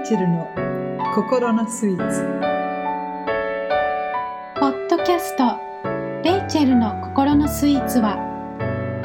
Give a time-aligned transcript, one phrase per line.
[0.00, 0.48] イチェルの
[1.14, 2.22] 心のスイーツ
[4.58, 5.58] ポッドキャスト
[6.24, 8.16] 「レイチェルの心のスイーツは」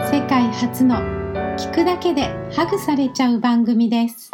[0.09, 0.95] 世界初の
[1.57, 4.31] 聞くだけでハグされちゃう番組です。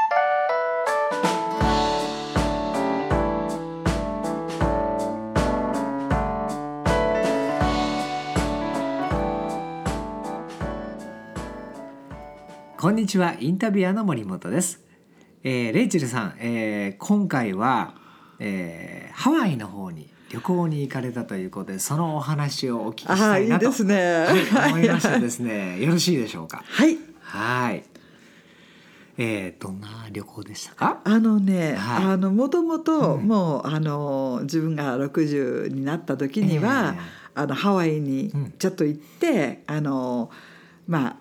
[12.78, 14.91] こんにちは、インタビュアーの森本です。
[15.44, 17.95] えーレイチェルさん、えー今回は、
[18.40, 23.66] えーハワイの方に旅行に行かれたということで、そのお話をお聞きしたいなと。
[23.67, 25.80] あいいですねはい、思いましたですね。
[25.84, 26.64] よろしいでしょうか？
[26.66, 27.84] はいはい。
[29.17, 31.02] えーどんな旅行でしたか？
[31.04, 36.95] あのね、はいあのもともとうんもうあの自分が60になった時には、
[37.36, 40.30] あのハワイにうんちょっと行って、あの
[40.88, 41.16] まあ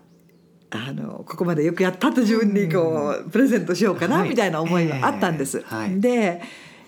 [0.71, 4.29] あのここまでよくやったと自分にこう、プレゼントしようかな、はい。
[4.29, 5.59] みたいな思いがあったんです。
[5.59, 6.01] ええはい。
[6.01, 6.43] で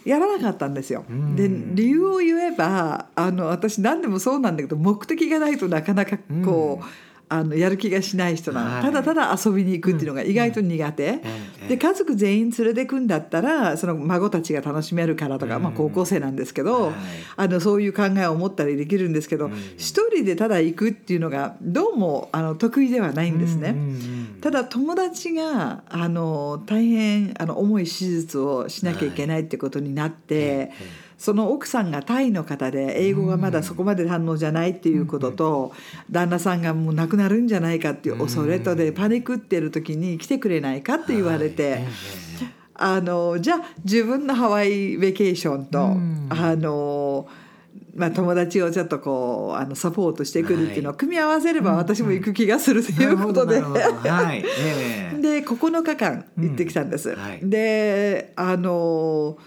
[0.05, 1.05] やらなかったんですよ。
[1.09, 1.37] うん。
[1.37, 6.91] で理由を言えばあの私何でもそうなんだけど目的がないとなかなかこう、うん
[7.33, 8.83] あのやる気がしない人なの、はい。
[8.83, 11.03] ただただ遊びに行くっていうのが意外と苦手。
[11.03, 15.63] ええで家族全員連れてくんだったらその孫たちが楽しめるからとか、うん。
[15.63, 16.95] まあ、高校生なんですけど、はい。
[17.37, 19.53] あのそういう考えを持ったりできるんですけどうん。
[19.77, 23.71] 一、人でただ行くっていうのがどうもあの得意ではないんですね。
[23.71, 30.73] うんうんうんただ友達があの大変あの重い手術をしなきゃいけないってことになって、え
[31.23, 35.73] その奥さんがタイの方で英語がまだそこまで堪能じゃないっていうことと、
[36.11, 41.85] 旦那さんがもう亡くなるんじゃないかっていう恐れとでパニックってる時に来てくれないかって言われて。
[42.75, 46.27] あのじゃあ自分のハワイベケーションと、うん。
[46.31, 47.29] あの
[47.95, 54.43] まあ、友達をちょっとこうあのサポートしてくるっていうのを組み合わせれば私も行く気がするということで、はい。
[54.45, 55.23] ええ。
[55.23, 57.11] で9日間行ってきたんです。
[57.11, 57.17] うん。
[57.17, 57.41] はい。
[57.45, 59.39] であの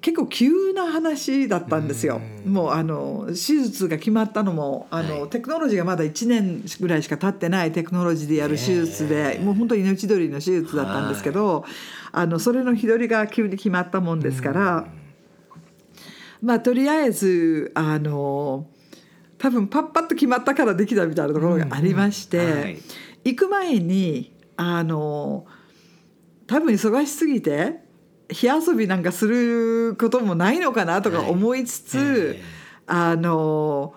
[0.00, 2.20] 結構急な話だったんですよ。
[2.46, 2.52] うん。
[2.52, 5.30] もうあの手術が決まったのもあの、はい。
[5.30, 9.44] テクノロジーがまだ1年ぐらいしか経ってないテクノロジーでやる手術で、ええ。
[9.44, 11.64] もう本当に命取りの手術だったんですけど、
[12.12, 14.88] あのそれの日取りが急に決まったもんですから、
[16.40, 18.68] まあとりあえずあの
[19.36, 22.78] 多分パッパッと決まったからできたみたいなところがありまして、はい。
[23.24, 25.46] 行く前にあの
[26.46, 27.87] 多分忙しすぎて
[28.30, 32.06] 火遊びなんかすることもないのかなとか思いつつ、はい。
[32.06, 32.58] ええ
[32.90, 33.94] あの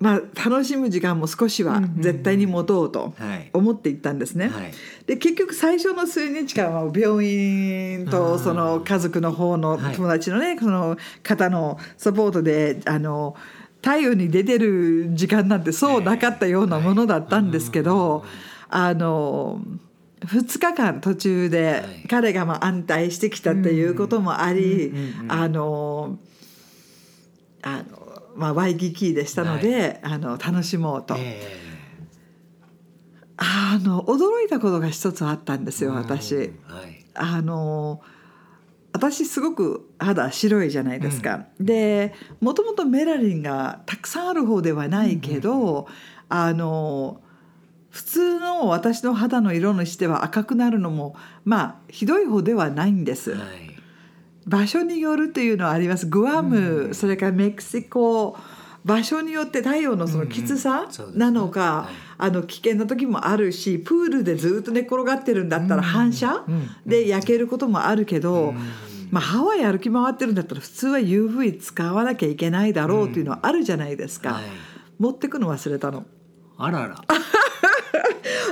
[0.00, 3.50] まあ楽しむ時間も少しは絶対に持とうとはい。
[3.52, 4.48] 思って行ったんですね。
[4.48, 4.72] はい。
[5.06, 9.94] で結局最初の数日間は病院とその家族の方のはい。
[9.94, 13.34] 友達のね、その方のサポートであの
[13.82, 18.24] 太陽に出てる時間なんてそうなかったようなものだったんですけど、
[18.68, 19.60] あの
[20.28, 22.08] 2日間途中ではい。
[22.08, 26.18] 彼がまあ安泰してきたっていうこともあり、うんうんうんうんあの
[27.62, 31.16] あのまあワイキキでしたので、あの楽しもうと。
[31.18, 31.68] え
[33.36, 36.34] あの驚いたことが一つあったんですえよ私。
[36.34, 36.42] うん。
[36.72, 37.04] はい。
[37.14, 38.00] あの
[38.92, 41.46] 私すごく肌白いじゃないですか。
[41.60, 45.86] でもともとメラリンがたくさんある方ではないけど、
[46.28, 47.20] あの
[47.90, 53.32] 普通の私の肌の色にしては赤くなるのもまあひどい方ではないんです。
[53.32, 53.78] はい。
[54.46, 56.06] 場所によるというのはあります。
[56.06, 56.94] グアム、うん。
[56.94, 58.36] それからメキシコ
[58.84, 61.94] 場所によって太陽のそのきつさなのか、はい。
[62.20, 66.68] あの危険な時もあるしプールでずっと寝っ転がってるんだったら反射うん。
[66.86, 68.58] で焼けることもあるけど、うん。
[69.10, 74.44] まあ、ハワイ歩き回ってるんだったら普通は UV 使わなきゃいけないだろうっていうのはあるじゃないですか、はい。
[74.98, 76.04] 持ってくの忘れたの。
[76.58, 77.04] あらら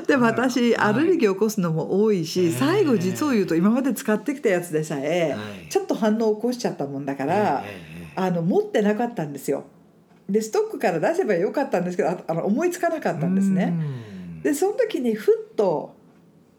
[0.06, 0.90] で私はい。
[0.90, 5.68] アレルギーを起こすのも多いし、ええ最後実を言うと今まで使ってきたやつでさえ、はい。
[5.68, 7.64] ちょっと反応を起こしちゃったもんだから、
[8.14, 9.64] あの持ってなかったんですよ。
[10.28, 13.72] でストックから出せばよかったんですけどああの思いつかなかったんですね。
[13.76, 14.42] うん。
[14.42, 15.94] でその時にふっと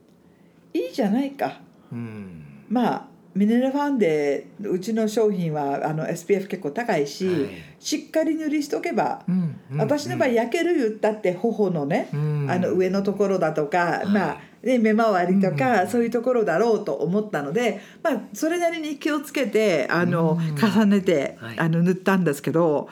[0.74, 1.60] 「いいじゃないか」
[1.92, 2.44] うん。
[2.70, 3.08] まあ
[3.38, 7.50] ミネラルファンデうちの商品はあの SPF 結構高いし、はい。
[7.80, 12.48] しっかり塗りしとけば、うんうん私の場合焼ける言ったって頬のね、うん。
[12.50, 14.08] あの上のところだとか、い。
[14.08, 20.56] まあね、目周りとか、うんそういうところだろうと思ったので、まあ、それなりに気をつけてあの、うん。
[20.58, 21.60] 重ねて、はい。
[21.60, 22.90] あの塗ったんですけど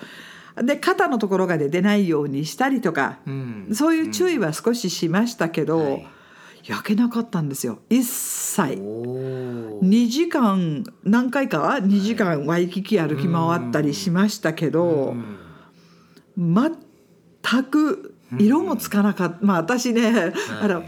[0.62, 3.70] で肩のところが、ね、出ないようにしたりとか、うん。
[3.74, 6.08] そういう注意は少ししましたけど、はい
[6.68, 7.80] 焼けなかったんですよ。
[7.90, 8.82] 一切。
[8.82, 9.80] おー。
[9.82, 15.16] 2時間何回か2時間ワイキキ歩き回ったりしましたけど、
[16.38, 16.80] うん。
[17.44, 20.84] 全く色もつかなかった、まあ私ね、あの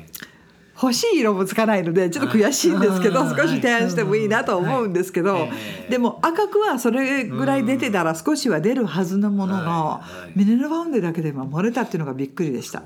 [0.79, 5.47] 欲しい色もつかないのでちょっと悔しいんですけどはい少し提案してもいいなと思うんですけど、
[5.89, 10.01] でも赤くはそれぐらい出てたら少しは出るはずのものの、
[10.35, 12.83] ミネラルファンデだけでも漏れたっていうのがびっくりでした。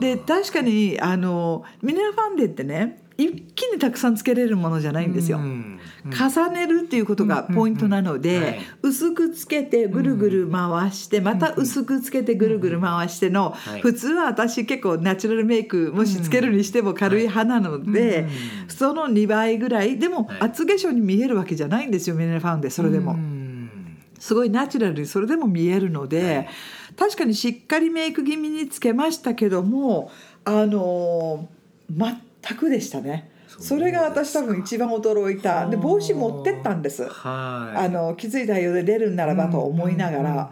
[0.00, 5.38] で確かにあのミネラルファンデってね一気にたくさんつけれるものじゃないんですよ。
[5.38, 5.80] うん。
[6.06, 8.42] 重ねるっていうことがポイントなので、うん。
[8.42, 8.46] うん。
[8.46, 8.54] うん。
[8.56, 8.66] はい。
[8.82, 13.80] 薄くつけてぐるぐる回して、また薄くつけてぐるぐる回しての、はい。
[13.80, 18.28] 普通は私結構ナチュラルメイクもしつけるにしても軽い派なので、うん。
[18.68, 20.40] その2倍ぐらいでもはい。
[20.40, 23.12] 厚化粧に見えるわけじゃないんですよミネラルファンデそれでも。
[23.12, 23.70] うん。
[24.18, 26.48] すごいナチュラルにそれでも見えるので、
[26.96, 30.10] 確かにしっかりメイク気味につけましたけども
[30.44, 31.56] あのー
[31.88, 32.16] 全
[32.54, 33.30] くでしたね。
[33.58, 35.66] それが私多分一番驚いた。
[35.68, 37.08] で帽子持ってったんです。
[37.08, 37.78] はい。
[37.86, 40.50] あの気づいたようで出るならばと思いながら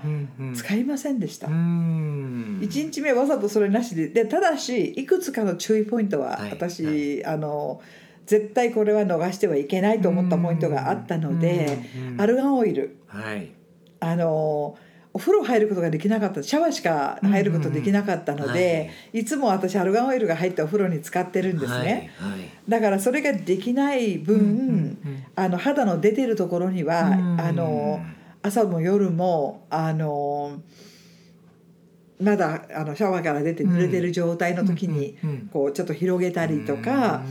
[0.55, 1.49] 使いませんでした。
[1.49, 2.61] うん。
[2.63, 4.09] 1日目わざとそれなしで。
[4.09, 7.81] でただしいくつかの注意ポイントははい私、あの
[8.27, 11.79] 絶対これは逃してはいけないと思ったポイントがあったので、
[12.17, 12.97] アルガンオイル。
[13.07, 13.51] はい。
[14.01, 14.77] あの
[15.17, 16.43] お風呂入ることができなかった。
[16.43, 22.51] シャワーしか入ることできなかったので、い、つも私アルガンオイルが入ったお風呂に使ってるんですね、はいはい。
[22.69, 27.41] だからそれができない分、うんうんあの肌の出てるところには、うん。
[27.41, 28.01] あの
[28.43, 30.61] 朝も夜もあの
[32.21, 37.23] まだあのシャワーから出て濡れてる状態の時に、うんうんうんこうちょっと広げたりとか、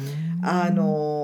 [0.42, 1.23] あの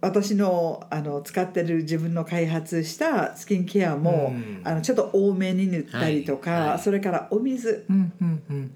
[0.00, 4.60] 私のあの使ってる自分の開発したスキンケアも、うん。
[4.64, 6.68] あのちょっと多めに塗ったりとか、はい。
[6.70, 6.78] はい。
[6.78, 7.86] それからお水。
[7.88, 8.70] うんうんうんうん。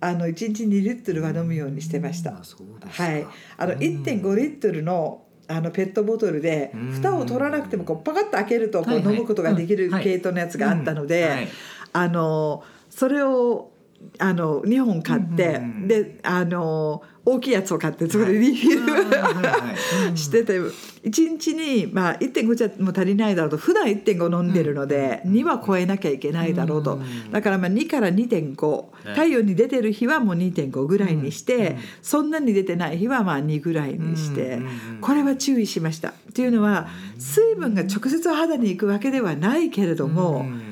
[0.00, 2.32] あの1日2リットルは飲むようにしてました。
[2.32, 3.26] はい、
[3.56, 3.78] あのうん。
[3.78, 6.92] 1.5リットルのあのペットボトルでうん。
[6.92, 11.08] 蓋を取らなくてもこうパカッと開けるとこう飲むことができる系統のやつがあったのうん。
[11.08, 11.48] で、はい。
[11.92, 13.71] あのそれを
[14.18, 15.88] あの2本買って、うんうんうん。
[15.88, 20.72] であの大きいやつを買ってそれでリフィル、してて1
[21.04, 27.30] 日に、まあ、1.5じゃも足りないだろうと普段1.5飲んでるので、2は超えなきゃいけないだろうと、うん。
[27.30, 28.84] だからまあ2から2.5、
[29.14, 36.10] 太陽に出てる日はもう2.5ぐらいにして、そんなに出てない日はまあ2ぐらいにして、うんうんうんこれは注意しました。
[36.10, 36.88] っていうのは
[37.18, 40.71] 水分が直接肌に行くわけではないけれども、うん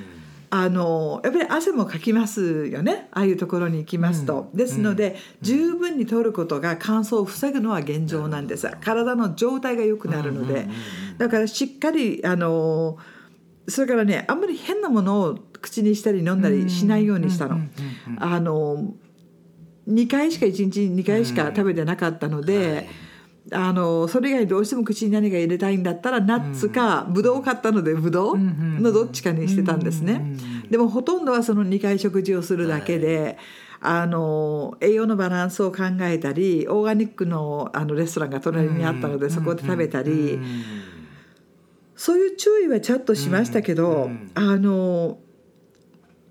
[0.53, 3.09] あのやっぱり汗もかきますよね。
[3.13, 4.57] ああいうところに行きますと、うん。
[4.57, 8.69] ですので、十分に取ることが乾燥を防ぐのは現状なんです。
[8.81, 10.75] 体の状態が良くなるので、うんうんうん
[11.19, 12.97] だからしっかりあの
[13.69, 17.57] それからねあんまり変なものを口にしたり飲んだりしないようにしたの。
[17.57, 17.69] うんうん
[18.07, 18.95] うんうんあの
[19.89, 22.89] 2回しか1日2回しか食べてなかったので、はい
[23.53, 30.37] あのそれ以外どうしても口に何か入れたいんだったらナッツかブドウを買ったのでブドウのどっちかにしてたんですね。
[30.71, 33.39] でもほとんどはその2回食事をするだけで、
[33.81, 40.45] あの栄養のバランスを考えたりオーガニックのあのレストランが隣にあったのでそこで食べたり、うん
[42.01, 44.31] そういう注意はちょっとしましたけど、うん。
[44.35, 45.19] あの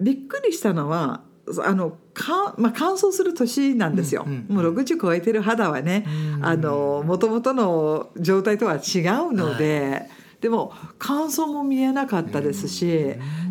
[0.02, 1.22] びっくりしたのは
[1.64, 6.06] あのか、まあ、乾燥する年なんですよ、うんうんもう60超えてる肌はね
[6.36, 6.46] うん。
[6.46, 10.04] あの元々の状態とは違うので、
[10.42, 12.88] でも乾燥も見えなかったですし、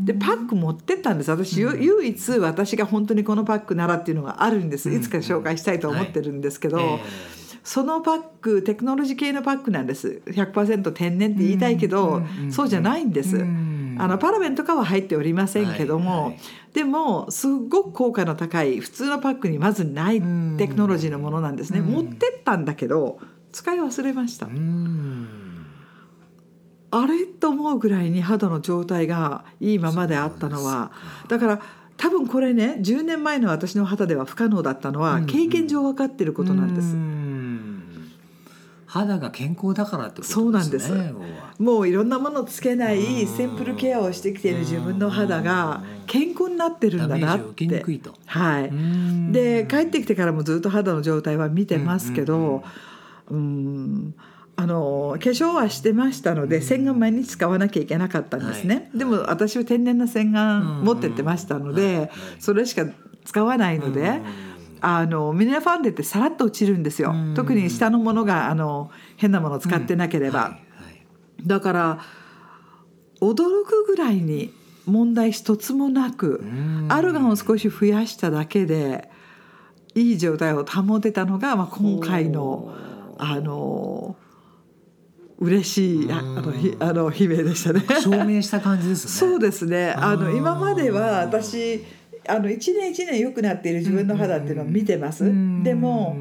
[0.04, 1.30] でパック持ってったんです。
[1.30, 4.90] 私、ゆ唯一私が本当にこのパックならっていうのがあるんです。
[4.90, 6.78] いつか紹介したいと思ってるんですけど。
[6.78, 7.00] え
[7.64, 10.22] そのパックテクノロジー系のパックなんです。
[10.26, 12.44] 100%天然って言いたいけど、うん。
[12.44, 12.52] うん。
[12.52, 16.40] そうじゃないんです、うんあのパラベンとかは入っておりませんけども、はいはい。
[16.74, 20.56] でもすごく効果の高い普通のパックにまずないうん。
[20.56, 21.86] テクノロジーのものなんですね、うん。
[21.86, 23.18] 持ってったんだけど
[23.52, 24.46] 使い忘れました、
[26.90, 30.92] あれと思うぐらいに肌の状態がいいままであったのは
[31.28, 31.60] だから
[31.96, 35.26] 多分これね10年前の私の肌では不可能だったのは、うん。
[35.26, 37.37] 経験上分かってることなんです、うん
[38.88, 40.92] 肌が健康だからってことですねそうなんです。
[41.58, 43.36] もういろんなものつけないうん。
[43.36, 47.64] シンプルケアをしてきている自分の肌が健康になってるんだなって。
[47.64, 48.14] いと。
[48.24, 49.30] はい、うん。
[49.30, 52.64] で帰ってきてからもずっと肌の状態は見てますけど
[53.30, 54.14] うん
[54.56, 58.98] あの化粧はしてましたので洗顔毎日使わなきゃいけなかったんですね、はい。
[58.98, 62.86] でも私は天然な洗顔持ってってましたので、それしか
[63.24, 64.48] 使わないので、うん
[64.80, 67.34] あのミネラルファンデってさらっと落ちるんですよ、うん。
[67.34, 70.40] 特に下のものがあの変なものを使ってなければ。
[70.40, 70.58] はいは
[70.90, 71.46] い。
[71.46, 71.98] だから
[73.20, 74.52] 驚くぐらいに
[74.86, 76.86] 問題一つもなく、うん。
[76.90, 79.10] アルガンを少し増やしただけで
[79.94, 82.72] いい状態を保てたのが、まあ、今回の
[83.18, 84.16] あの
[85.40, 87.84] 嬉しいああのひあの悲鳴でしたね。
[88.02, 89.10] 証明した感じですね。
[89.30, 89.92] そうですね。
[89.92, 91.84] あの今までは私
[92.28, 95.24] あの一年一年良くなっている自分の肌っていうのを見てます。
[95.24, 95.62] うん。
[95.62, 96.16] でも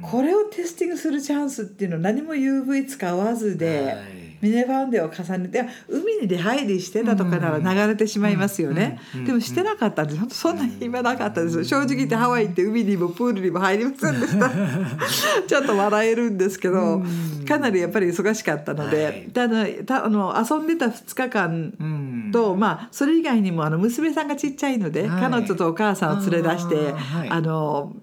[0.00, 10.18] これをテスティングするチャンスっていうのは何も UV 使わずで、はいミネファンデを重ねて海に出入りしてたとかなら流れてしまいますよね、でもしてなかったんです。
[10.18, 11.58] 本当そんな暇なかったです。
[11.58, 14.50] よ正直言ってハワイ行って海にもプールにも入りませんでした。
[15.46, 17.44] ちょっと笑えるんですけど、うん。
[17.46, 19.28] かなりやっぱり忙しかったので、はい。
[19.32, 22.30] ただたあの遊んでた2日間うん。
[22.32, 25.22] と、まあそれ以外にもあの娘さんがちっちゃいので、はい。
[25.22, 27.30] 彼女とお母さんを連れ出してはい。
[27.30, 27.94] あの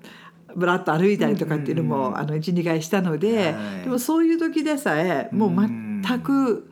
[0.55, 3.83] ぶらっと歩いたりとかっていうのも、うんあの12回したので、はい。
[3.83, 5.88] でもそういう時でさえもう全
[6.19, 6.69] く、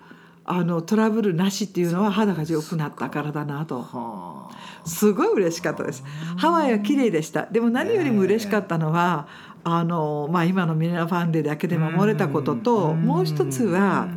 [0.49, 3.81] あのトラブルなしっていうのは肌が良くなったからだなと。
[3.81, 4.49] は
[4.85, 6.03] すごい嬉しかったです。
[6.37, 7.45] ハワイは綺麗でした。
[7.45, 9.27] でも何よりも嬉しかったのは、
[9.63, 14.07] あのまあ、今のミネラルファンデだけで守れたことと、もう一つは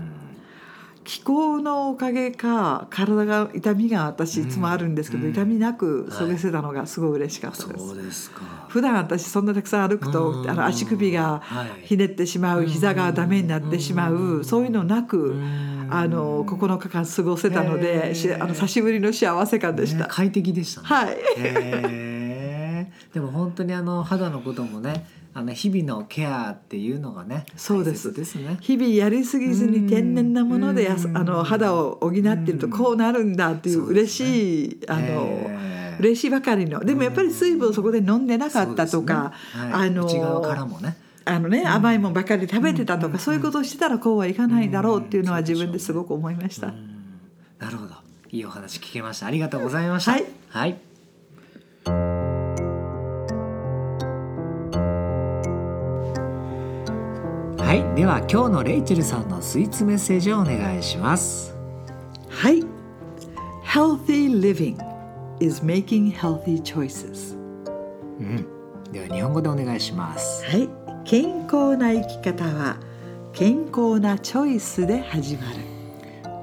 [1.10, 5.32] 気候のおかげか体が痛みが私いつもあるんですけど、うん。
[5.32, 7.84] 痛みなくはい過ごせたのがすごい嬉しかったです。
[7.84, 8.42] そうですか。
[8.68, 10.48] 普段私そんなたくさん歩くと、うん。
[10.48, 11.84] あの足首がはい。
[11.84, 14.44] ひねってしまう、膝がダメになってしまう、うん。
[14.44, 15.88] そういうのなく、うん。
[15.90, 20.04] あの9日間過ごせたのへであの久しぶりの幸せ感でした。
[20.04, 20.86] ね快適でしたね。
[20.86, 21.10] は
[22.26, 22.29] い
[23.12, 28.12] でも本当にあの肌のこともねあの日々のケアっていうのがねそうです。
[28.12, 28.58] ですね。
[28.60, 36.82] 日々やりすぎずに天然なものであの肌を補ってるとこうなるんだっていう嬉しいあのへー嬉しいばかりの。
[36.84, 39.70] でもやっぱり水分をそこで飲んでなかったとか、ね。
[39.72, 39.88] はい。
[39.88, 40.96] あの内側からもね。
[41.26, 43.18] あのね、甘いもんばかり食べてたとか、うん。
[43.18, 46.68] そういうことをしてたらこうはいかないだろうっていうのは自分ですごく思いました。
[46.68, 47.20] うん。
[47.58, 47.94] なるほど。
[48.30, 49.26] いいお話聞けました。
[49.26, 50.12] ありがとうございました。
[50.12, 50.89] はい、はい
[57.70, 61.54] はい、では今日のレイチェルさんのスイーツメッセージをお願いします。
[62.28, 62.64] はい。
[63.64, 64.76] Healthy living
[65.38, 67.38] is making healthy choices.
[68.18, 68.46] うん、
[68.90, 70.44] では日本語でお願いします。
[70.46, 70.68] はい。
[71.04, 72.76] 健康な生き方は
[73.32, 75.58] 健康なチョイスで始まる。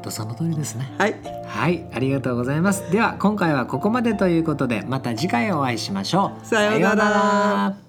[0.02, 0.96] とその通りですね。
[0.98, 1.16] はい。
[1.46, 2.90] はい、ありがとうございます。
[2.90, 6.46] では今回はここまでということで、また次回お会いしましょう。
[6.46, 7.87] さようなら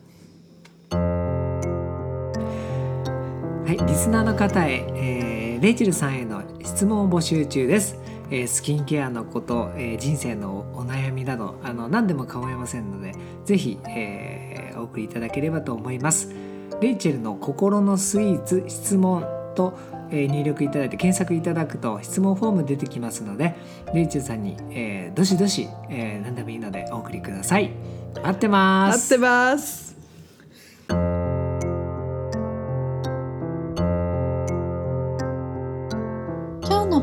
[3.68, 7.98] はい、リスナーの方へ、えーレイチェルさんへの質問を募集中です。
[8.30, 13.12] えースキンケアのこと、えー人生のお悩みなどあの何でも構いませんので
[13.44, 16.32] ぜひ、えーお送りいただければと思います。
[16.80, 19.78] レイチェルの心のスイーツ質問と、
[20.10, 23.54] えー入力いただいて検索いただくと質問フォーム出てきますので
[23.92, 27.70] レイチェルさんに、えーどしどし、えー何でもいいのでお送りください。
[28.14, 29.12] 待ってます。
[29.12, 29.88] 待ってます。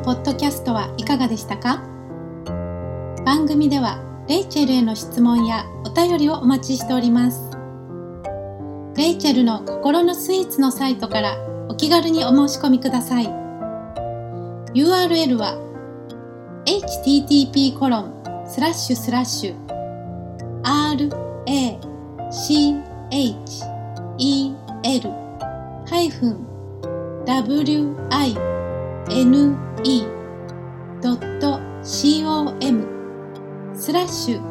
[0.06, 1.82] ポッドキャストはいかがでしたか？
[3.26, 7.50] 番組ではレイチェルへの質問やお便りをお待ちしております。
[8.96, 11.36] レイチェルの心のスイーツのサイトから
[11.70, 13.26] お気軽にお申し込みください。
[14.76, 15.58] URL は
[16.68, 18.14] http コロン
[18.48, 19.56] スラッシュスラッシュ
[20.62, 21.10] rachel
[29.10, 31.06] -wn e.com
[33.75, 34.42] スラッシュ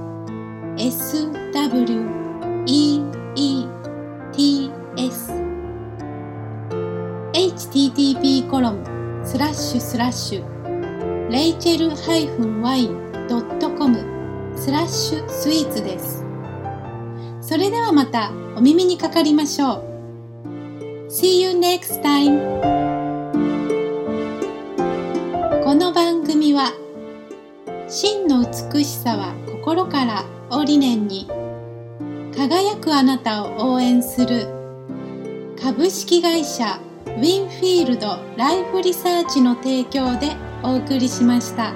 [0.77, 1.35] sweets
[7.33, 13.99] http コロンスラッシュスラッシュレイチェルハイフンワインドットコム
[14.57, 16.25] スラッシュスイーツです
[17.41, 19.85] それではまたお耳にかかりましょう
[21.11, 22.74] See you next time!
[27.89, 31.29] 真の美しさは心からを理念に
[32.35, 34.49] 輝くあなたを応援する
[35.61, 41.73] 株式会社ウィンフィールドライフリサーチの提供でお送りしました。